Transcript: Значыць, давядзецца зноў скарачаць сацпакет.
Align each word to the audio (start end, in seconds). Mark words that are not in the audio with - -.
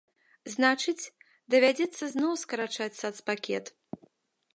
Значыць, 0.53 1.11
давядзецца 1.55 2.03
зноў 2.13 2.31
скарачаць 2.45 2.91
сацпакет. 3.01 3.65